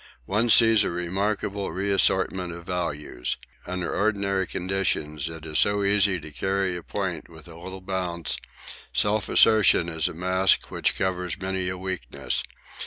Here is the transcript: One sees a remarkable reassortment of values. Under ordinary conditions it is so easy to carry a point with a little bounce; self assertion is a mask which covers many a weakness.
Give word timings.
One 0.25 0.49
sees 0.49 0.83
a 0.83 0.89
remarkable 0.89 1.69
reassortment 1.69 2.57
of 2.57 2.65
values. 2.65 3.37
Under 3.67 3.93
ordinary 3.95 4.47
conditions 4.47 5.29
it 5.29 5.45
is 5.45 5.59
so 5.59 5.83
easy 5.83 6.19
to 6.21 6.31
carry 6.31 6.75
a 6.75 6.81
point 6.81 7.29
with 7.29 7.47
a 7.47 7.55
little 7.55 7.81
bounce; 7.81 8.37
self 8.91 9.29
assertion 9.29 9.87
is 9.89 10.07
a 10.07 10.15
mask 10.15 10.71
which 10.71 10.95
covers 10.97 11.39
many 11.39 11.69
a 11.69 11.77
weakness. 11.77 12.41